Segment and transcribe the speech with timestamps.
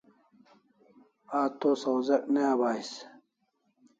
[1.37, 2.91] A to sawzek ne abais